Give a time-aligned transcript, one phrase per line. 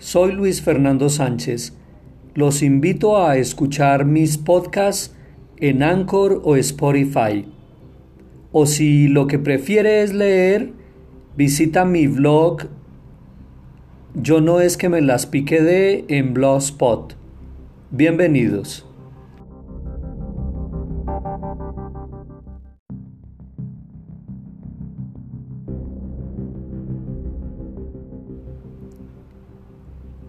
[0.00, 1.74] Soy Luis Fernando Sánchez.
[2.34, 5.14] Los invito a escuchar mis podcasts
[5.58, 7.44] en Anchor o Spotify.
[8.50, 10.72] O si lo que prefiere es leer,
[11.36, 12.62] visita mi blog
[14.14, 17.14] Yo no es que me las pique de en Blogspot.
[17.90, 18.89] Bienvenidos.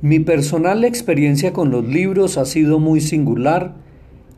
[0.03, 3.75] Mi personal experiencia con los libros ha sido muy singular,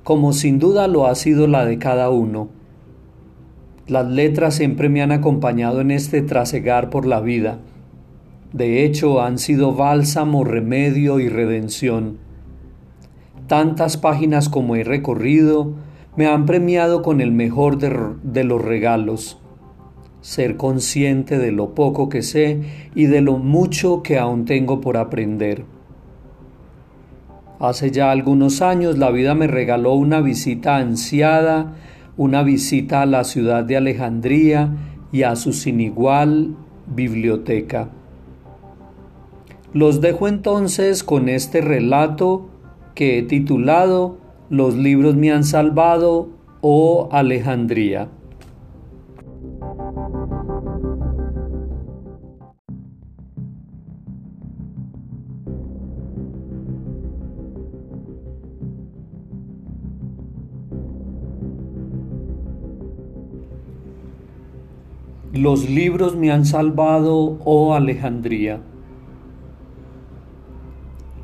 [0.03, 2.49] como sin duda lo ha sido la de cada uno.
[3.87, 7.59] Las letras siempre me han acompañado en este trasegar por la vida.
[8.51, 12.17] De hecho, han sido bálsamo, remedio y redención.
[13.47, 15.75] Tantas páginas como he recorrido
[16.17, 19.39] me han premiado con el mejor de, de los regalos
[20.23, 22.61] ser consciente de lo poco que sé
[22.95, 25.65] y de lo mucho que aún tengo por aprender.
[27.59, 31.73] Hace ya algunos años la vida me regaló una visita ansiada,
[32.15, 34.69] una visita a la ciudad de Alejandría
[35.11, 36.55] y a su sin igual
[36.87, 37.89] biblioteca.
[39.73, 42.47] Los dejo entonces con este relato
[42.95, 46.29] que he titulado Los libros me han salvado
[46.61, 48.07] o Alejandría.
[65.43, 68.61] Los libros me han salvado, oh Alejandría.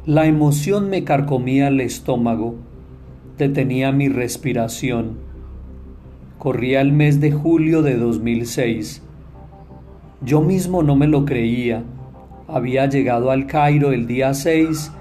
[0.06, 2.56] La emoción me carcomía el estómago,
[3.38, 5.20] detenía mi respiración.
[6.38, 9.03] Corría el mes de julio de 2006.
[10.22, 11.86] Yo mismo no me lo creía.
[12.50, 14.92] Había llegado al Cairo el día 6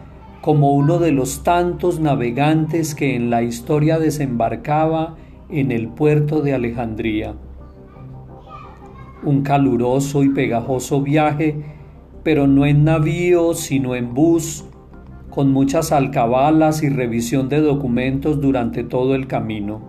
[0.43, 5.17] como uno de los tantos navegantes que en la historia desembarcaba
[5.49, 7.35] en el puerto de Alejandría
[9.25, 11.57] un caluroso y pegajoso viaje,
[12.23, 14.65] pero no en navío, sino en bus,
[15.31, 19.81] con muchas alcabalas y revisión de documentos durante todo el camino.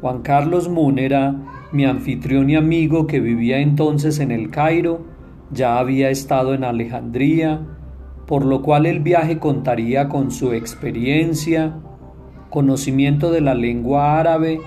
[0.00, 1.34] Juan Carlos Múnera,
[1.72, 5.00] mi anfitrión y amigo que vivía entonces en el Cairo,
[5.50, 7.60] ya había estado en Alejandría,
[8.26, 11.74] por lo cual el viaje contaría con su experiencia,
[12.50, 14.60] conocimiento de la lengua árabe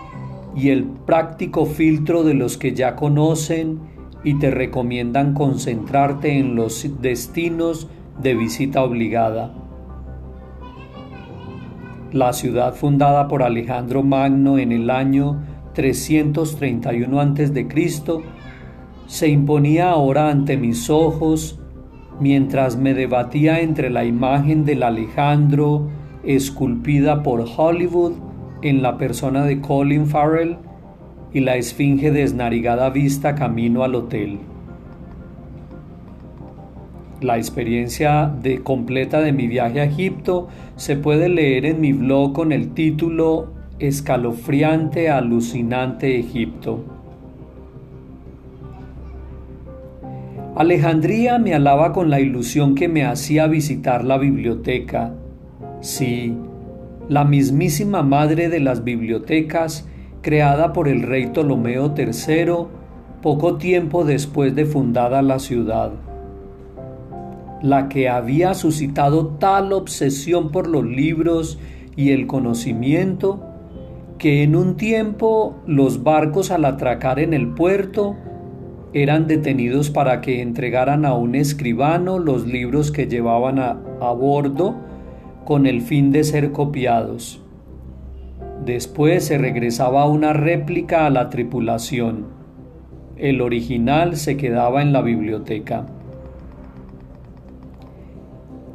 [0.55, 3.79] y el práctico filtro de los que ya conocen
[4.23, 7.87] y te recomiendan concentrarte en los destinos
[8.21, 9.53] de visita obligada.
[12.11, 15.41] La ciudad fundada por Alejandro Magno en el año
[15.73, 17.67] 331 a.C.
[19.07, 21.59] se imponía ahora ante mis ojos
[22.19, 25.89] mientras me debatía entre la imagen del Alejandro
[26.23, 28.30] esculpida por Hollywood
[28.61, 30.57] en la persona de Colin Farrell
[31.33, 34.39] y la esfinge desnarigada vista camino al hotel.
[37.21, 42.33] La experiencia de, completa de mi viaje a Egipto se puede leer en mi blog
[42.33, 46.83] con el título Escalofriante, alucinante Egipto.
[50.55, 55.13] Alejandría me alaba con la ilusión que me hacía visitar la biblioteca.
[55.79, 56.35] Sí,
[57.11, 59.85] la mismísima madre de las bibliotecas,
[60.21, 62.67] creada por el rey Ptolomeo III
[63.21, 65.91] poco tiempo después de fundada la ciudad.
[67.61, 71.59] La que había suscitado tal obsesión por los libros
[71.97, 73.43] y el conocimiento,
[74.17, 78.15] que en un tiempo los barcos al atracar en el puerto
[78.93, 84.90] eran detenidos para que entregaran a un escribano los libros que llevaban a, a bordo
[85.45, 87.41] con el fin de ser copiados.
[88.65, 92.27] Después se regresaba una réplica a la tripulación.
[93.17, 95.87] El original se quedaba en la biblioteca.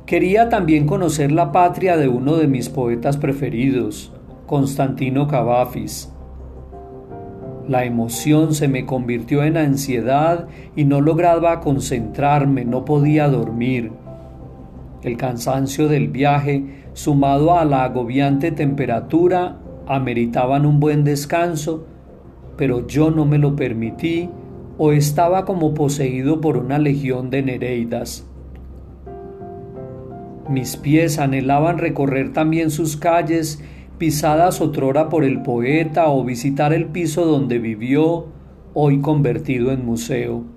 [0.06, 4.12] Quería también conocer la patria de uno de mis poetas preferidos,
[4.46, 6.12] Constantino Cavafis.
[7.68, 10.46] La emoción se me convirtió en ansiedad
[10.76, 13.90] y no lograba concentrarme, no podía dormir.
[15.06, 19.56] El cansancio del viaje, sumado a la agobiante temperatura,
[19.86, 21.86] ameritaban un buen descanso,
[22.56, 24.28] pero yo no me lo permití
[24.78, 28.26] o estaba como poseído por una legión de Nereidas.
[30.50, 33.62] Mis pies anhelaban recorrer también sus calles,
[33.98, 38.26] pisadas otrora por el poeta, o visitar el piso donde vivió,
[38.74, 40.55] hoy convertido en museo.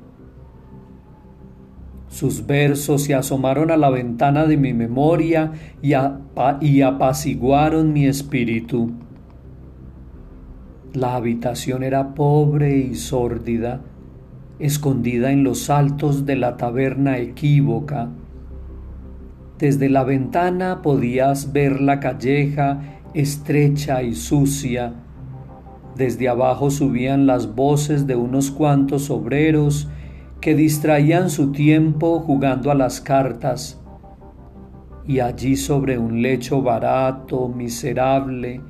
[2.09, 5.51] Sus versos se asomaron a la ventana de mi memoria
[5.81, 5.93] y,
[6.61, 8.91] y apaciguaron mi espíritu.
[10.93, 13.81] La habitación era pobre y sórdida,
[14.57, 18.09] escondida en los altos de la taberna equívoca.
[19.59, 22.81] Desde la ventana podías ver la calleja
[23.13, 24.93] estrecha y sucia.
[25.95, 29.87] Desde abajo subían las voces de unos cuantos obreros
[30.41, 33.81] que distraían su tiempo jugando a las cartas.
[35.05, 38.61] Y allí sobre un lecho barato, miserable,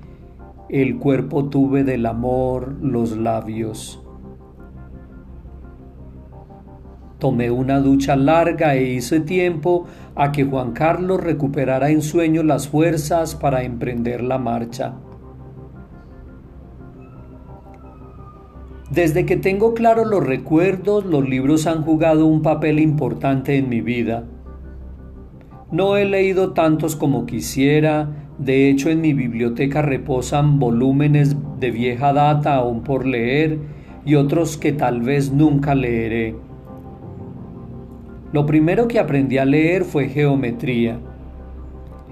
[0.70, 4.02] el cuerpo tuve del amor los labios.
[7.20, 9.86] Tomé una ducha larga e hice tiempo
[10.16, 14.94] a que Juan Carlos recuperara en sueño las fuerzas para emprender la marcha.
[18.92, 23.82] Desde que tengo claro los recuerdos, los libros han jugado un papel importante en mi
[23.82, 24.24] vida.
[25.72, 28.10] No he leído tantos como quisiera,
[28.40, 33.60] de hecho, en mi biblioteca reposan volúmenes de vieja data aún por leer
[34.06, 36.36] y otros que tal vez nunca leeré.
[38.32, 41.00] Lo primero que aprendí a leer fue geometría.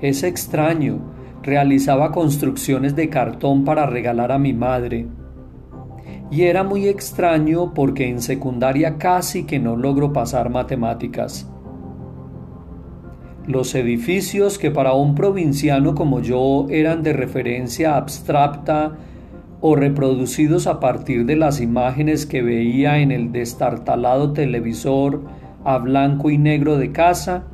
[0.01, 0.99] Es extraño,
[1.43, 5.07] realizaba construcciones de cartón para regalar a mi madre.
[6.29, 11.49] Y era muy extraño porque en secundaria casi que no logro pasar matemáticas.
[13.45, 18.97] Los edificios que para un provinciano como yo eran de referencia abstracta
[19.61, 25.21] o reproducidos a partir de las imágenes que veía en el destartalado televisor
[25.63, 27.45] a blanco y negro de casa,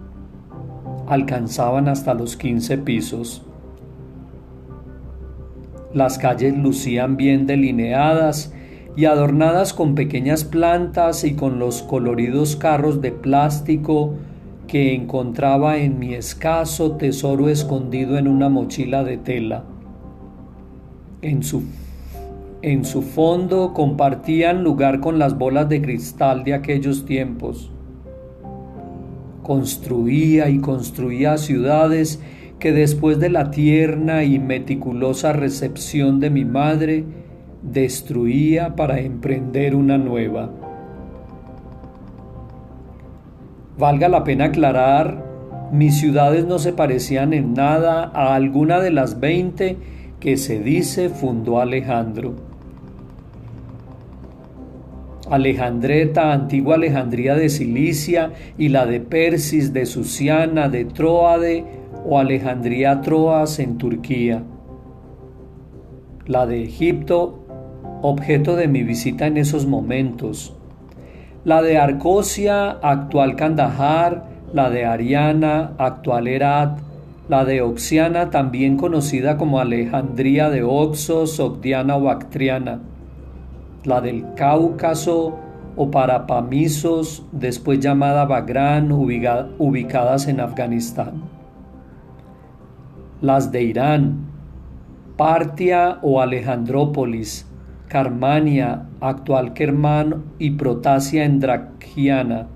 [1.07, 3.45] alcanzaban hasta los 15 pisos.
[5.93, 8.51] Las calles lucían bien delineadas
[8.95, 14.13] y adornadas con pequeñas plantas y con los coloridos carros de plástico
[14.67, 19.63] que encontraba en mi escaso tesoro escondido en una mochila de tela.
[21.21, 21.63] En su,
[22.61, 27.71] en su fondo compartían lugar con las bolas de cristal de aquellos tiempos.
[29.41, 32.21] Construía y construía ciudades
[32.59, 37.03] que después de la tierna y meticulosa recepción de mi madre,
[37.63, 40.49] destruía para emprender una nueva.
[43.77, 45.23] Valga la pena aclarar,
[45.71, 49.77] mis ciudades no se parecían en nada a alguna de las veinte
[50.19, 52.35] que se dice fundó Alejandro.
[55.29, 61.65] Alejandreta, antigua Alejandría de Cilicia, y la de Persis, de Susiana, de Troade
[62.05, 64.43] o Alejandría Troas en Turquía.
[66.27, 67.42] La de Egipto,
[68.03, 70.53] objeto de mi visita en esos momentos.
[71.45, 76.79] La de Arcosia, actual Kandahar, la de Ariana, actual Herat,
[77.29, 82.81] la de Oxiana, también conocida como Alejandría de Oxos, Sogdiana o Bactriana,
[83.85, 85.39] la del Cáucaso
[85.77, 91.23] o Parapamisos, después llamada Bagrán, ubicadas en Afganistán,
[93.21, 94.25] las de Irán,
[95.15, 97.47] Partia o Alejandrópolis,
[97.93, 102.47] Carmania, actual Kermán y Protasia Endragiana.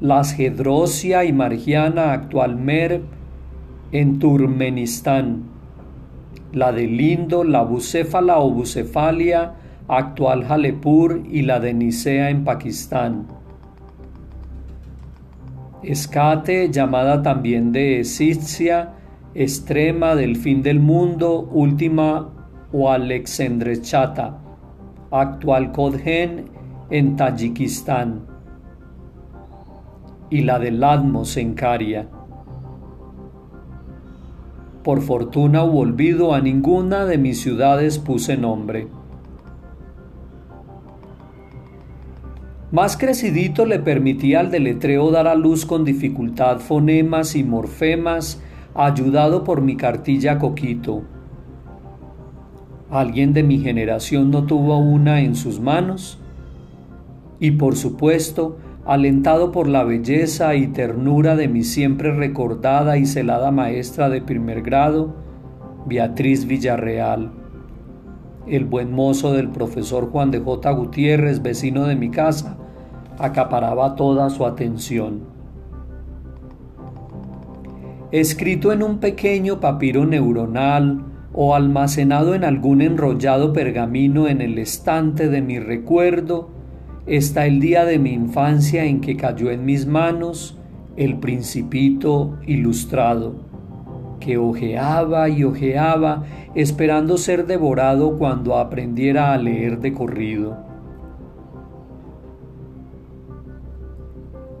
[0.00, 3.02] Las Gedrosia y Margiana, actual Merv,
[3.90, 5.42] en Turmenistán.
[6.52, 9.54] La de Lindo, la Bucéfala o Bucefalia,
[9.88, 13.26] actual Jalepur y la de Nicea en Pakistán.
[15.82, 18.92] Escate, llamada también de Escitia,
[19.34, 22.37] extrema del fin del mundo, última
[22.72, 24.38] o Alexandrechata,
[25.10, 26.44] actual Kodhen
[26.90, 28.26] en Tayikistán,
[30.30, 32.08] y la de Ladmos en Caria.
[34.84, 38.88] Por fortuna o olvido a ninguna de mis ciudades puse nombre.
[42.70, 48.42] Más crecidito le permitía al deletreo dar a luz con dificultad fonemas y morfemas,
[48.74, 51.02] ayudado por mi cartilla coquito
[52.90, 56.18] ¿Alguien de mi generación no tuvo una en sus manos?
[57.38, 63.50] Y por supuesto, alentado por la belleza y ternura de mi siempre recordada y celada
[63.50, 65.14] maestra de primer grado,
[65.84, 67.30] Beatriz Villarreal.
[68.46, 70.70] El buen mozo del profesor Juan de J.
[70.70, 72.56] Gutiérrez, vecino de mi casa,
[73.18, 75.24] acaparaba toda su atención.
[78.12, 85.28] Escrito en un pequeño papiro neuronal, o almacenado en algún enrollado pergamino en el estante
[85.28, 86.50] de mi recuerdo,
[87.06, 90.58] está el día de mi infancia en que cayó en mis manos
[90.96, 93.36] el principito ilustrado,
[94.20, 100.67] que ojeaba y ojeaba esperando ser devorado cuando aprendiera a leer de corrido.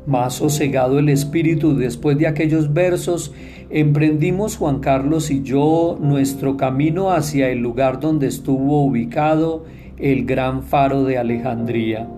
[0.08, 3.34] Más sosegado el espíritu después de aquellos versos,
[3.68, 9.66] emprendimos Juan Carlos y yo nuestro camino hacia el lugar donde estuvo ubicado
[9.98, 12.08] el gran faro de Alejandría.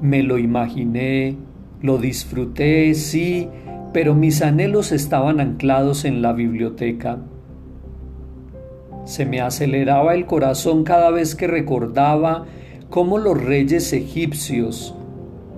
[0.00, 1.36] Me lo imaginé,
[1.82, 3.48] lo disfruté, sí,
[3.92, 7.18] pero mis anhelos estaban anclados en la biblioteca.
[9.04, 12.46] Se me aceleraba el corazón cada vez que recordaba
[12.88, 14.94] cómo los reyes egipcios,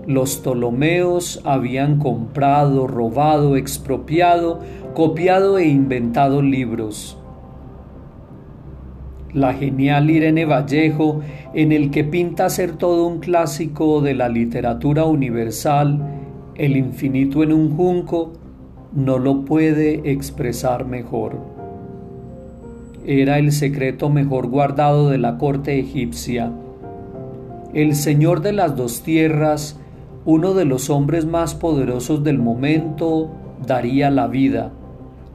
[0.08, 4.60] los Ptolomeos habían comprado, robado, expropiado,
[4.94, 7.18] copiado e inventado libros.
[9.34, 11.20] La genial Irene Vallejo,
[11.52, 16.14] en el que pinta ser todo un clásico de la literatura universal,
[16.56, 18.32] El infinito en un junco,
[18.92, 21.36] no lo puede expresar mejor.
[23.06, 26.50] Era el secreto mejor guardado de la corte egipcia.
[27.74, 29.78] El Señor de las dos tierras
[30.28, 33.30] uno de los hombres más poderosos del momento
[33.66, 34.72] daría la vida,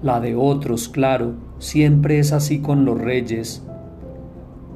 [0.04, 3.66] la de otros, claro, siempre es así con los reyes,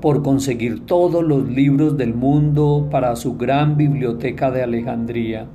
[0.02, 5.46] por conseguir todos los libros del mundo para su gran biblioteca de Alejandría.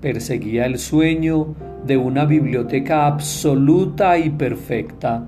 [0.00, 5.26] Perseguía el sueño de una biblioteca absoluta y perfecta.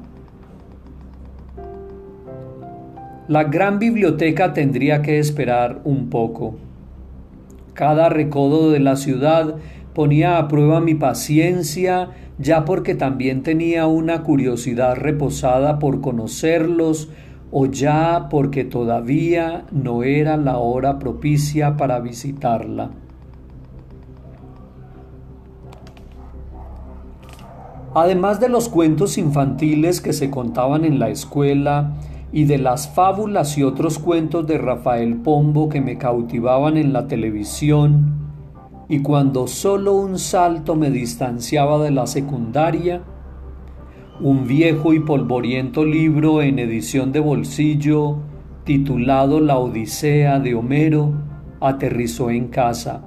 [3.26, 6.54] La gran biblioteca tendría que esperar un poco.
[7.74, 9.56] Cada recodo de la ciudad
[9.94, 17.08] ponía a prueba mi paciencia, ya porque también tenía una curiosidad reposada por conocerlos,
[17.50, 22.90] o ya porque todavía no era la hora propicia para visitarla.
[27.94, 31.92] Además de los cuentos infantiles que se contaban en la escuela,
[32.32, 37.06] y de las fábulas y otros cuentos de Rafael Pombo que me cautivaban en la
[37.06, 38.20] televisión,
[38.88, 43.02] y cuando solo un salto me distanciaba de la secundaria,
[44.20, 48.18] un viejo y polvoriento libro en edición de bolsillo
[48.64, 51.12] titulado La Odisea de Homero
[51.60, 53.02] aterrizó en casa.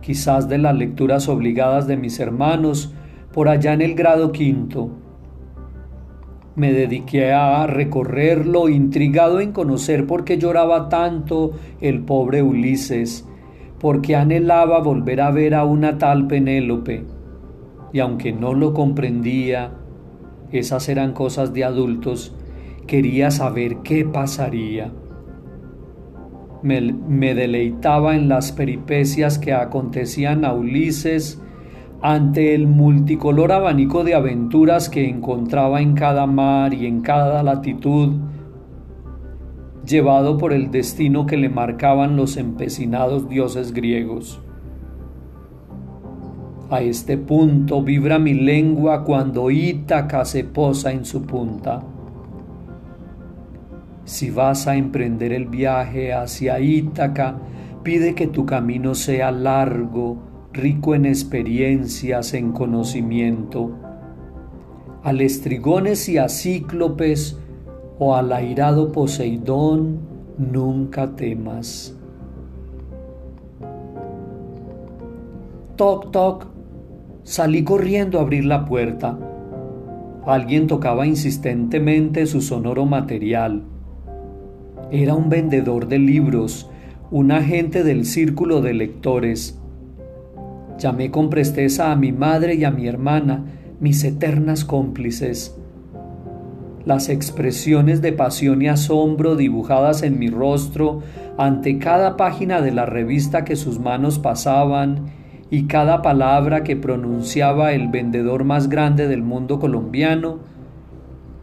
[0.00, 2.92] Quizás de las lecturas obligadas de mis hermanos
[3.32, 4.90] por allá en el grado quinto
[6.56, 13.28] me dediqué a recorrerlo, intrigado en conocer por qué lloraba tanto el pobre Ulises,
[13.78, 17.04] porque anhelaba volver a ver a una tal Penélope.
[17.92, 19.72] Y aunque no lo comprendía,
[20.50, 22.34] esas eran cosas de adultos,
[22.86, 24.92] quería saber qué pasaría.
[26.62, 31.40] Me, me deleitaba en las peripecias que acontecían a Ulises,
[32.08, 38.20] ante el multicolor abanico de aventuras que encontraba en cada mar y en cada latitud,
[39.84, 44.40] llevado por el destino que le marcaban los empecinados dioses griegos.
[46.70, 51.82] A este punto vibra mi lengua cuando Ítaca se posa en su punta.
[54.04, 57.34] Si vas a emprender el viaje hacia Ítaca,
[57.82, 63.70] pide que tu camino sea largo, rico en experiencias, en conocimiento.
[65.02, 67.38] A lestrigones y a cíclopes
[67.98, 70.00] o al airado Poseidón,
[70.38, 71.96] nunca temas.
[75.76, 76.46] Toc, toc,
[77.22, 79.18] salí corriendo a abrir la puerta.
[80.26, 83.62] Alguien tocaba insistentemente su sonoro material.
[84.90, 86.70] Era un vendedor de libros,
[87.10, 89.60] un agente del círculo de lectores.
[90.78, 93.44] Llamé con presteza a mi madre y a mi hermana,
[93.80, 95.56] mis eternas cómplices.
[96.84, 101.00] Las expresiones de pasión y asombro dibujadas en mi rostro
[101.38, 105.06] ante cada página de la revista que sus manos pasaban
[105.50, 110.40] y cada palabra que pronunciaba el vendedor más grande del mundo colombiano,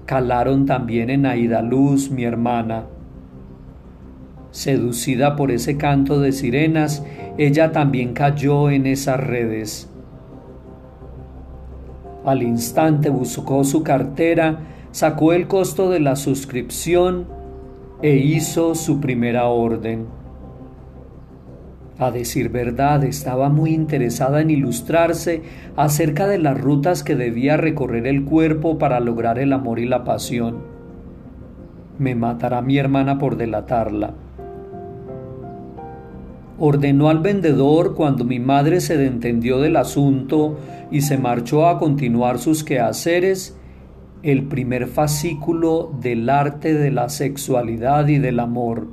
[0.06, 2.86] calaron también en Aida Luz, mi hermana.
[4.54, 7.04] Seducida por ese canto de sirenas,
[7.40, 9.90] ella también cayó en esas redes.
[12.24, 14.60] Al instante buscó su cartera,
[14.92, 17.26] sacó el costo de la suscripción
[18.04, 20.06] e hizo su primera orden.
[21.98, 25.42] A decir verdad, estaba muy interesada en ilustrarse
[25.76, 30.04] acerca de las rutas que debía recorrer el cuerpo para lograr el amor y la
[30.04, 30.60] pasión.
[31.98, 34.14] Me matará mi hermana por delatarla.
[36.66, 40.58] Ordenó al vendedor cuando mi madre se entendió del asunto
[40.92, 43.60] y se marchó a continuar sus quehaceres
[44.22, 48.88] el primer fascículo del arte de la sexualidad y del amor.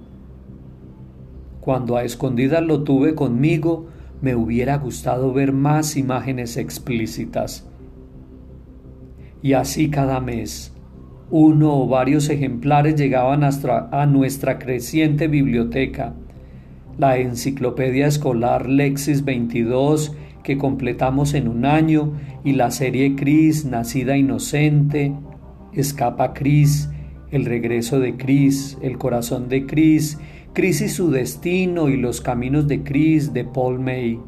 [1.60, 3.86] Cuando a escondidas lo tuve conmigo,
[4.20, 7.68] me hubiera gustado ver más imágenes explícitas.
[9.42, 10.74] Y así cada mes,
[11.30, 16.16] uno o varios ejemplares llegaban hasta a nuestra creciente biblioteca.
[17.00, 22.12] La enciclopedia escolar Lexis 22 que completamos en un año
[22.44, 25.14] y la serie Cris, Nacida Inocente,
[25.72, 26.90] Escapa Cris,
[27.30, 30.18] El regreso de Cris, El corazón de Cris,
[30.52, 34.20] Cris y su destino y los caminos de Cris de Paul May,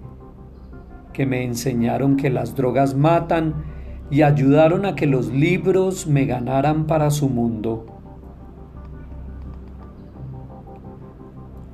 [1.13, 3.53] que me enseñaron que las drogas matan
[4.11, 7.92] y ayudaron a que los libros me ganaran para su mundo.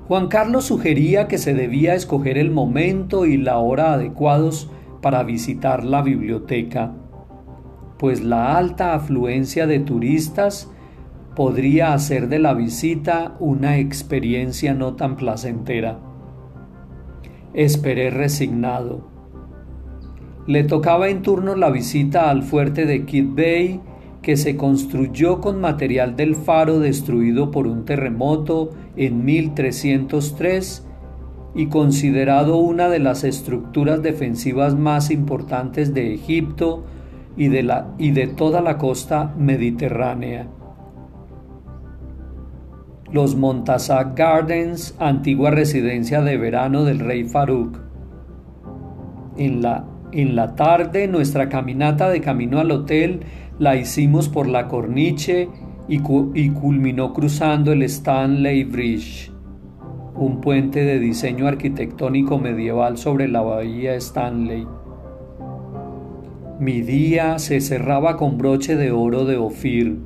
[0.09, 4.71] Juan Carlos sugería que se debía escoger el momento y la hora adecuados
[5.03, 6.95] para visitar la biblioteca,
[7.99, 10.73] pues la alta afluencia de turistas
[11.37, 15.99] podría hacer de la visita una experiencia no tan placentera.
[17.53, 19.11] Esperé resignado.
[20.47, 23.83] Le tocaba en turno la visita al fuerte de Kid Bay,
[24.23, 30.87] que se construyó con material del faro destruido por un terremoto en 1303
[31.55, 36.85] y considerado una de las estructuras defensivas más importantes de Egipto
[37.37, 40.49] y de, la, y de toda la costa mediterránea
[43.13, 47.79] los Montazak Gardens, antigua residencia de verano del rey Farouk.
[49.37, 53.21] En la, en la tarde nuestra caminata de camino al hotel
[53.59, 55.49] la hicimos por la corniche
[55.88, 59.33] y, culminó cruzando el Stanley Bridge,
[60.15, 64.67] un puente de diseño arquitectónico medieval sobre la bahía Stanley.
[66.61, 69.97] Mi día se cerraba con broche de oro de Ofir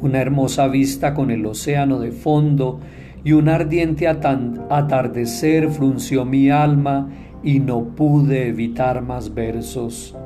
[0.00, 2.80] una hermosa vista con el océano de fondo
[3.24, 7.10] y un ardiente atardecer frunció mi alma
[7.42, 10.16] y no pude evitar más versos.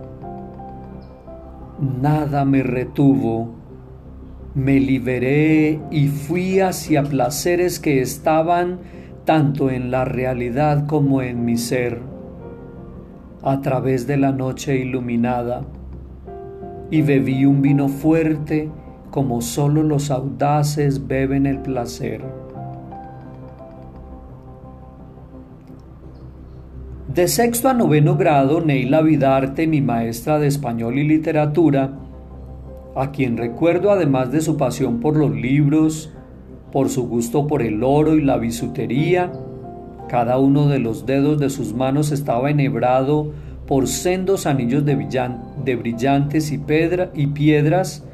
[1.82, 3.48] Nada me retuvo,
[4.54, 8.78] me liberé y fui hacia placeres que estaban
[9.24, 12.00] tanto en la realidad como en mi ser,
[13.42, 15.64] a través de la noche iluminada,
[16.92, 18.70] y bebí un vino fuerte
[19.10, 22.22] como solo los audaces beben el placer.
[27.14, 31.90] De sexto a noveno grado, Neila Vidarte, mi maestra de español y literatura,
[32.96, 36.10] a quien recuerdo además de su pasión por los libros,
[36.72, 39.30] por su gusto por el oro y la bisutería,
[40.08, 43.32] cada uno de los dedos de sus manos estaba enhebrado
[43.66, 44.94] por sendos anillos de,
[45.76, 46.62] brillantes y,
[47.14, 48.06] y piedras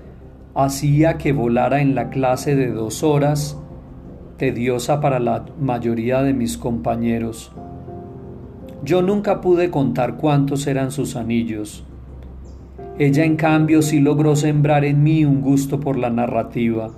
[0.57, 3.57] hacía que volara en la clase de dos horas,
[4.39, 7.53] tediosa para la mayoría de mis compañeros.
[8.85, 11.85] Yo nunca pude contar cuántos eran sus anillos.
[12.99, 16.91] Ella en cambio sí logró sembrar en mí un gusto por la narrativa.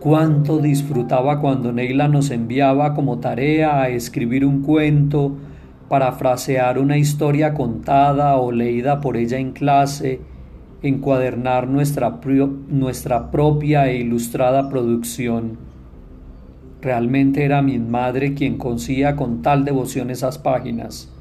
[0.00, 5.36] Cuánto disfrutaba cuando Neila nos enviaba como tarea a escribir un cuento,
[5.88, 10.20] parafrasear una historia contada o leída por ella en clase,
[10.82, 12.20] encuadernar nuestra,
[12.68, 15.67] nuestra propia e ilustrada producción.
[16.80, 21.12] Realmente era mi madre quien consía con tal devoción esas páginas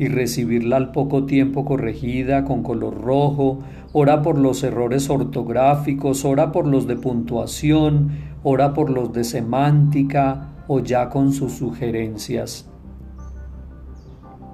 [0.00, 3.58] y recibirla al poco tiempo corregida con color rojo,
[3.92, 10.54] ora por los errores ortográficos, ora por los de puntuación, ora por los de semántica
[10.68, 12.66] o ya con sus sugerencias.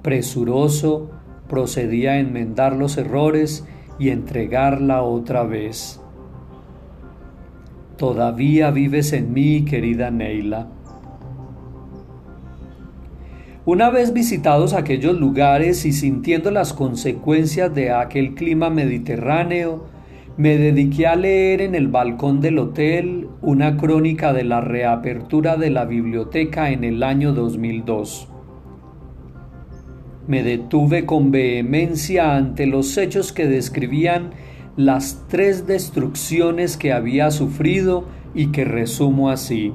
[0.03, 1.11] Presuroso,
[1.47, 3.65] procedía a enmendar los errores
[3.97, 6.01] y entregarla otra vez.
[7.97, 10.67] Todavía vives en mí, querida Neila.
[13.65, 19.87] Una vez visitados aquellos lugares y sintiendo las consecuencias de aquel clima mediterráneo,
[20.37, 25.71] me dediqué a leer en el balcón del hotel una crónica de la reapertura de
[25.71, 28.29] la biblioteca en el año 2002.
[30.27, 34.31] Me detuve con vehemencia ante los hechos que describían
[34.77, 39.73] las tres destrucciones que había sufrido y que resumo así.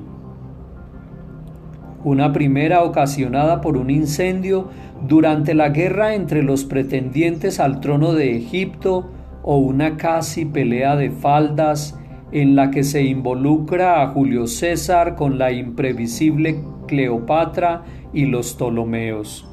[2.05, 4.69] Una primera ocasionada por un incendio
[5.07, 9.11] durante la guerra entre los pretendientes al trono de Egipto
[9.43, 11.99] o una casi pelea de faldas
[12.31, 19.52] en la que se involucra a Julio César con la imprevisible Cleopatra y los Ptolomeos.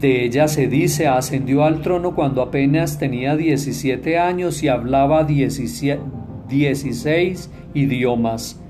[0.00, 7.50] De ella se dice ascendió al trono cuando apenas tenía 17 años y hablaba 16
[7.74, 8.60] idiomas,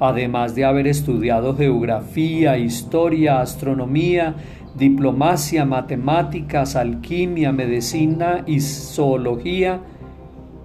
[0.00, 4.36] además de haber estudiado geografía, historia, astronomía,
[4.76, 9.82] diplomacia, matemáticas, alquimia, medicina y zoología,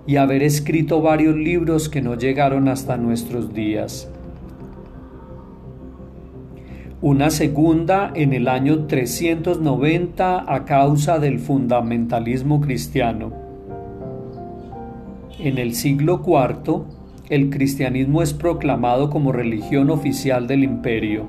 [0.07, 4.09] y haber escrito varios libros que no llegaron hasta nuestros días
[7.05, 13.31] una segunda en el año 390 a causa del fundamentalismo cristiano.
[15.37, 16.81] En el siglo IV,
[17.29, 21.27] el cristianismo es proclamado como religión oficial del imperio.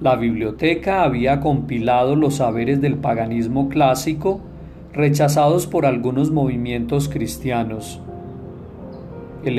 [0.00, 4.40] La biblioteca había compilado los saberes del paganismo clásico
[4.92, 8.00] rechazados por algunos movimientos cristianos.
[9.44, 9.58] El,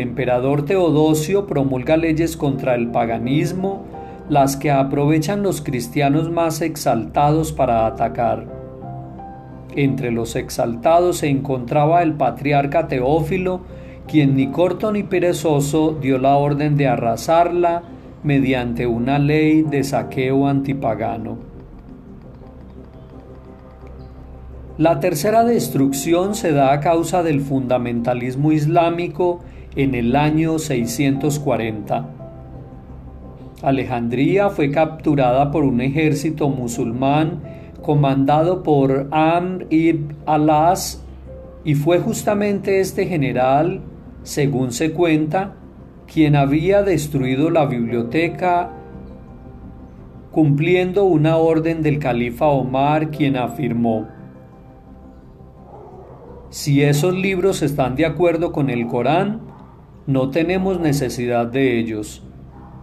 [0.00, 3.84] emperador Teodosio promulga leyes contra el paganismo,
[4.28, 8.46] las que aprovechan los cristianos más exaltados para atacar.
[9.74, 13.60] Entre los exaltados se encontraba el patriarca Teófilo,
[14.06, 17.82] quien ni corto ni perezoso dio la orden de arrasarla
[18.22, 21.53] mediante una ley de saqueo antipagano.
[24.76, 29.38] La tercera destrucción se da a causa del fundamentalismo islámico
[29.76, 32.08] en el año 640.
[33.62, 37.40] Alejandría fue capturada por un ejército musulmán
[37.82, 41.00] comandado por Amr ibn Alas
[41.64, 43.80] y fue justamente este general,
[44.24, 45.54] según se cuenta,
[46.12, 48.70] quien había destruido la biblioteca
[50.32, 54.08] cumpliendo una orden del califa Omar quien afirmó
[56.54, 59.40] si esos libros están de acuerdo con el Corán,
[60.06, 62.22] no tenemos necesidad de ellos,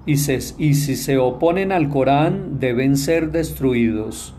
[0.05, 4.35] y, si se oponen al Corán deben ser destruidos.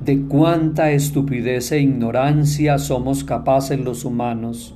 [0.00, 4.74] De cuánta estupidez e ignorancia somos capaces los humanos.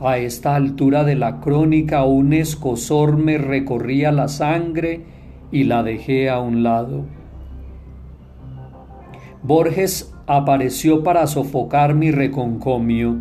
[0.00, 5.06] A esta altura de la crónica un escosor me recorría la sangre
[5.50, 7.06] y la dejé a un lado.
[9.42, 13.16] Borges apareció para sofocar mi reconcomio.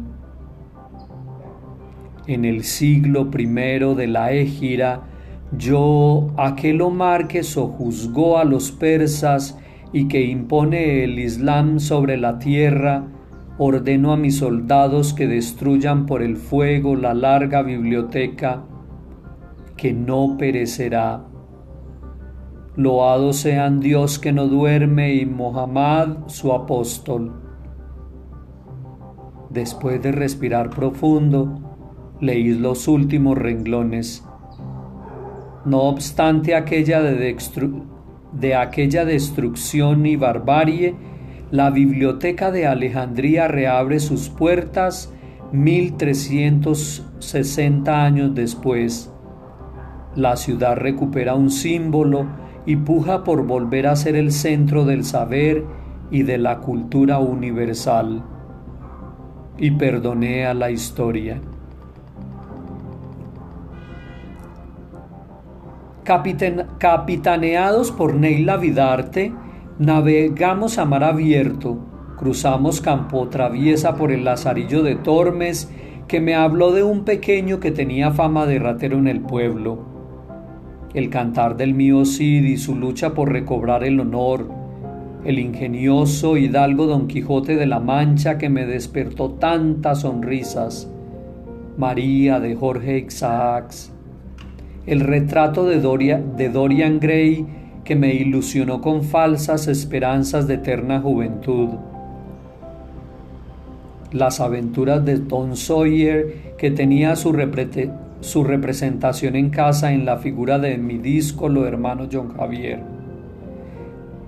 [2.28, 5.04] En el siglo primero de la Égira,
[5.58, 9.58] yo, aquel Omar que sojuzgó a los persas
[9.94, 13.08] y que impone el Islam sobre la tierra,
[13.58, 18.64] ordeno a mis soldados que destruyan por el fuego la larga biblioteca
[19.78, 21.22] que no perecerá
[22.78, 27.34] Loado sean Dios que no duerme y Mohammed su apóstol.
[29.50, 31.60] Después de respirar profundo,
[32.22, 34.24] leí los últimos renglones.
[35.66, 37.36] No obstante aquella de,
[38.34, 40.94] de aquella destrucción y barbarie,
[41.50, 45.12] la biblioteca de Alejandría reabre sus puertas
[45.52, 49.12] 1360 años después.
[50.16, 52.37] La ciudad recupera un símbolo
[52.68, 55.64] y puja por volver a ser el centro del saber
[56.12, 58.24] y de la cultura universal.
[59.58, 61.42] Y perdoné a la historia.
[66.80, 69.34] capitaneados por Neila Vidarte,
[69.78, 71.80] navegamos a mar abierto,
[72.18, 75.70] cruzamos campo traviesa por el lazarillo de Tormes,
[76.08, 79.97] que me habló de un pequeño que tenía fama de ratero en el pueblo
[80.98, 84.50] el cantar del mío Cid y su lucha por recobrar el honor,
[85.24, 90.92] el ingenioso hidalgo Don Quijote de la Mancha que me despertó tantas sonrisas,
[91.78, 93.92] María de Jorge Isaacs,
[94.88, 95.78] el retrato de,
[96.36, 97.46] de Dorian Gray
[97.84, 101.70] que me ilusionó con falsas esperanzas de eterna juventud,
[104.12, 107.34] las aventuras de Tom Sawyer que tenía su,
[108.22, 112.82] su representación en casa en la figura de mi díscolo hermano John Javier.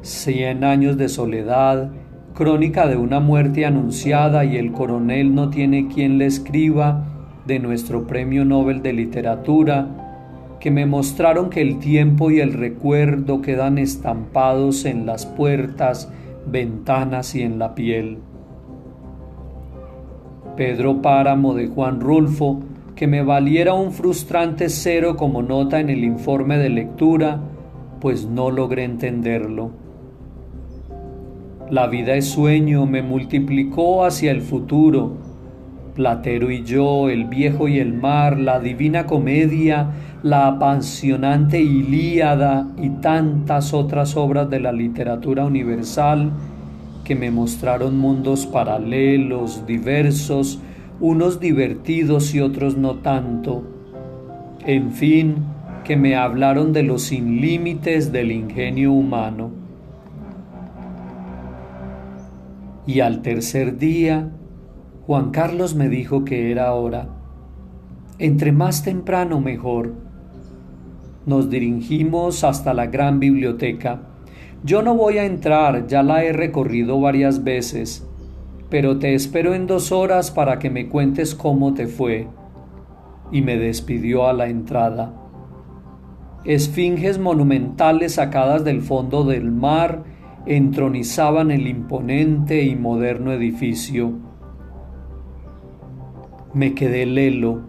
[0.02, 1.92] Cien años de soledad,
[2.34, 7.04] crónica de una muerte anunciada y el coronel no tiene quien le escriba
[7.46, 9.88] de nuestro Premio Nobel de Literatura,
[10.60, 16.12] que me mostraron que el tiempo y el recuerdo quedan estampados en las puertas,
[16.46, 18.20] ventanas y en la piel.
[20.56, 22.62] Pedro Páramo de Juan Rulfo
[23.00, 27.40] que me valiera un frustrante cero como nota en el informe de lectura,
[28.02, 29.72] pues no logré entenderlo.
[31.72, 35.14] La vida es sueño, me multiplicó hacia el futuro.
[35.96, 42.90] Platero y yo, el viejo y el mar, la divina comedia, la apasionante Ilíada y
[42.90, 46.34] tantas otras obras de la literatura universal
[47.06, 50.60] que me mostraron mundos paralelos, diversos,
[51.02, 53.64] unos divertidos y otros no tanto.
[54.66, 55.36] En fin,
[55.84, 59.52] que me hablaron de los sin límites del ingenio humano.
[62.86, 64.30] Y al tercer día,
[65.06, 67.08] Juan Carlos me dijo que era hora.
[68.18, 69.94] Entre más temprano mejor.
[71.26, 74.02] Nos dirigimos hasta la gran biblioteca.
[74.64, 78.09] Yo no voy a entrar, ya la he recorrido varias veces,
[78.70, 82.28] pero te espero en dos horas para que me cuentes cómo te fue.
[83.32, 85.14] Y me despidió a la entrada.
[86.46, 90.04] Esfinges monumentales sacadas del fondo del mar
[90.46, 94.14] entronizaban el imponente y moderno edificio.
[96.54, 97.62] Me quedé lelo,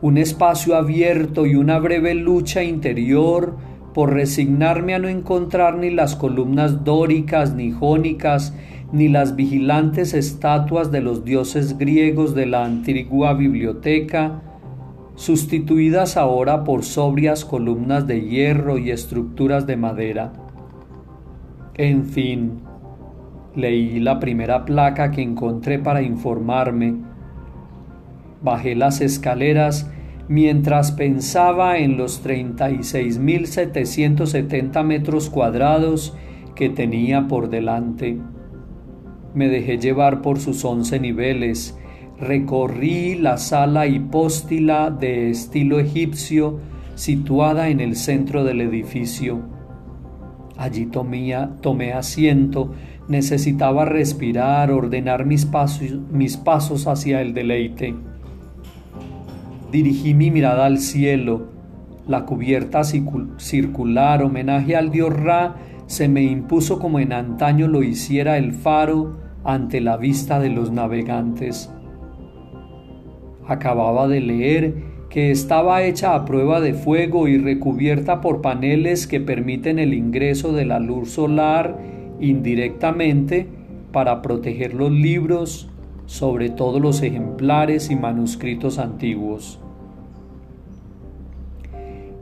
[0.00, 3.56] un espacio abierto y una breve lucha interior
[3.94, 8.54] por resignarme a no encontrar ni las columnas dóricas ni jónicas,
[8.92, 14.42] ni las vigilantes estatuas de los dioses griegos de la antigua biblioteca,
[15.14, 20.32] sustituidas ahora por sobrias columnas de hierro y estructuras de madera.
[21.74, 22.60] En fin,
[23.56, 26.96] leí la primera placa que encontré para informarme.
[28.42, 29.90] Bajé las escaleras
[30.28, 36.14] mientras pensaba en los 36.770 metros cuadrados
[36.54, 38.18] que tenía por delante.
[39.34, 41.78] Me dejé llevar por sus once niveles,
[42.20, 46.60] recorrí la sala hipóstila de estilo egipcio
[46.94, 49.40] situada en el centro del edificio.
[50.58, 52.72] Allí tomé, asiento,
[53.08, 57.94] necesitaba respirar, ordenar mis pasos, mis pasos hacia el deleite.
[59.72, 61.46] Dirigí mi mirada al cielo.
[62.06, 68.36] La cubierta circular, homenaje al dios Ra, se me impuso como en antaño lo hiciera
[68.36, 71.72] el faro ante la vista de los navegantes.
[73.46, 74.74] Acababa de leer
[75.08, 80.52] que estaba hecha a prueba de fuego y recubierta por paneles que permiten el ingreso
[80.52, 81.76] de la luz solar
[82.18, 83.46] indirectamente
[83.92, 85.68] para proteger los libros,
[86.06, 89.60] sobre todo los ejemplares y manuscritos antiguos.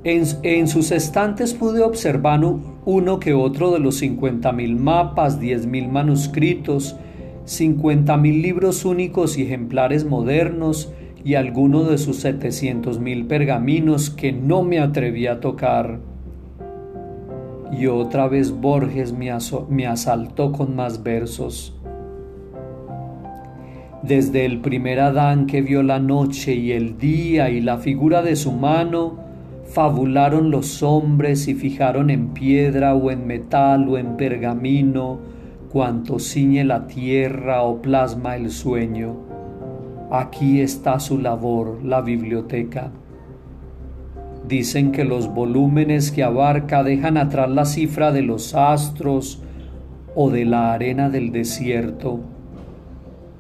[0.03, 2.41] En, sus estantes pude observar
[2.87, 6.97] uno que otro de los 50.000 mapas, 10.000 manuscritos,
[7.51, 10.93] 50.000 libros únicos y ejemplares modernos,
[11.25, 15.99] y alguno de sus setecientos mil pergaminos que no me atreví a tocar.
[17.77, 19.37] Y otra vez Borges me,
[19.69, 21.77] me asaltó con más versos.
[24.03, 28.37] Desde el primer Adán que vio la noche y el día y la figura de
[28.37, 29.19] su mano,
[29.65, 35.39] fabularon los hombres y fijaron en piedra o en metal o en pergamino
[35.73, 39.31] cuanto ciñe la tierra o plasma el sueño
[40.13, 42.91] Aquí está su labor, la biblioteca.
[44.49, 49.41] Dicen que los volúmenes que abarca dejan atrás la cifra de los astros
[50.17, 52.19] o de la arena del desierto.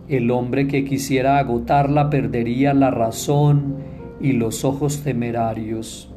[0.06, 3.74] El hombre que quisiera agotarla perdería la razón
[4.20, 6.09] y los ojos temerarios.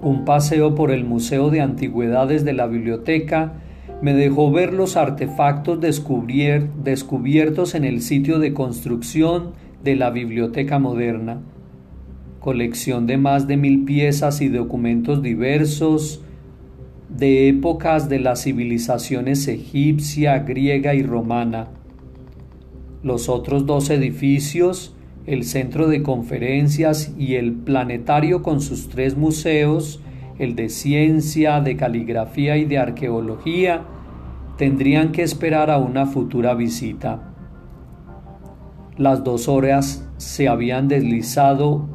[0.00, 3.54] Un paseo por el Museo de Antigüedades de la biblioteca
[4.00, 11.40] me dejó ver los artefactos descubiertos en el sitio de construcción de la biblioteca moderna.
[12.38, 16.22] Colección de más de mil piezas y documentos diversos
[17.08, 21.68] de épocas de las civilizaciones egipcia, griega y romana.
[23.02, 24.94] Los otros dos edificios,
[25.28, 30.02] el centro de conferencias y el planetario con sus tres museos,
[30.38, 33.82] el de ciencia, de caligrafía y de arqueología,
[34.56, 37.34] tendrían que esperar a una futura visita.
[38.96, 41.86] Las dos horas se habían deslizado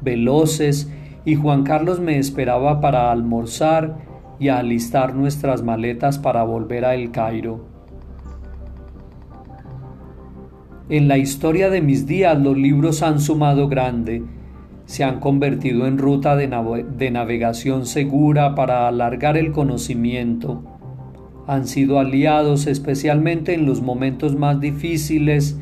[0.00, 0.90] veloces
[1.26, 3.98] y Juan Carlos me esperaba para almorzar
[4.38, 7.75] y alistar nuestras maletas para volver a El Cairo.
[10.88, 14.22] En la historia de mis días los libros han sumado grande,
[14.84, 16.46] se han convertido en ruta de,
[17.10, 20.62] navegación segura para alargar el conocimiento.
[21.48, 25.58] Han sido aliados especialmente en los momentos más difíciles,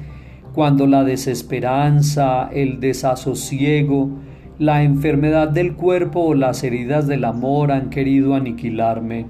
[0.53, 4.11] cuando la desesperanza, el desasosiego,
[4.59, 9.27] la enfermedad del cuerpo o las heridas del amor han querido aniquilarme.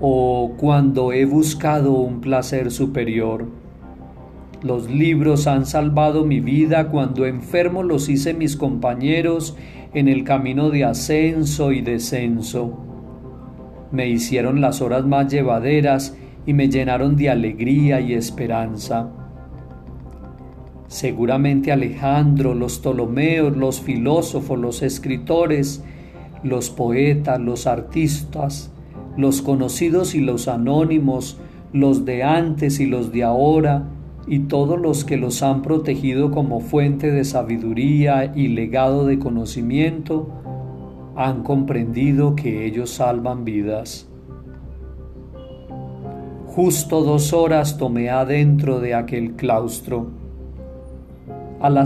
[0.00, 3.46] o cuando he buscado un placer superior.
[4.62, 9.56] Los libros han salvado mi vida cuando enfermo los hice mis compañeros
[9.94, 12.76] en el camino de ascenso y descenso.
[13.92, 19.10] Me hicieron las horas más llevaderas y me llenaron de alegría y esperanza.
[20.88, 25.84] Seguramente Alejandro, los Ptolomeos, los filósofos, los escritores,
[26.42, 28.72] los poetas, los artistas,
[29.16, 31.38] los conocidos y los anónimos,
[31.72, 33.84] los de antes y los de ahora,
[34.28, 40.28] y todos los que los han protegido como fuente de sabiduría y legado de conocimiento,
[41.16, 44.08] han comprendido que ellos salvan vidas.
[46.46, 50.10] Justo dos horas tomé adentro de aquel claustro.
[51.60, 51.84] A la,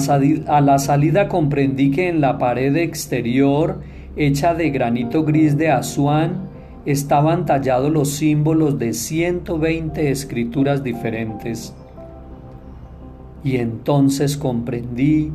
[0.48, 3.80] a la, salida comprendí que en la pared exterior,
[4.16, 6.48] hecha de granito gris de Asuán,
[6.84, 11.74] estaban tallados los símbolos de 120 escrituras diferentes.
[13.44, 15.32] Y entonces comprendí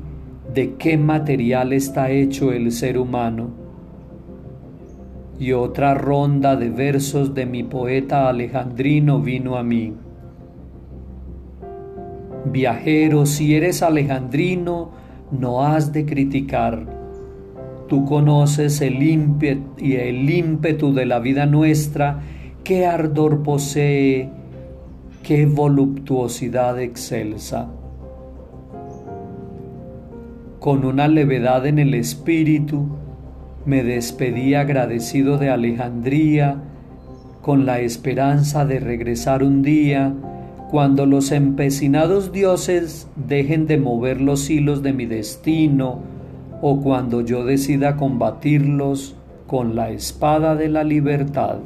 [0.53, 3.49] de qué material está hecho el ser humano.
[5.39, 9.93] Y otra ronda de versos de mi poeta alejandrino vino a mí.
[12.45, 14.89] Viajero, si eres alejandrino,
[15.31, 16.87] no has de criticar.
[17.87, 22.21] Tú conoces el ímpetu, y el ímpetu de la vida nuestra,
[22.63, 24.29] qué ardor posee,
[25.23, 27.69] qué voluptuosidad excelsa.
[30.67, 32.89] Con una levedad en el espíritu,
[33.65, 36.57] me despedí agradecido de Alejandría,
[37.41, 40.13] con la esperanza de regresar un día
[40.69, 46.01] cuando los empecinados dioses dejen de mover los hilos de mi destino,
[46.61, 49.15] o cuando yo decida combatirlos
[49.47, 51.59] con la espada de la libertad.